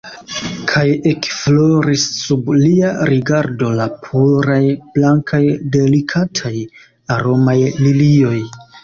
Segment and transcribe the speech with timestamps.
[0.69, 4.57] Kaj ekfloris sub lia rigardo la puraj,
[4.95, 5.43] blankaj,
[5.77, 6.53] delikataj,
[7.19, 8.35] aromaj lilioj.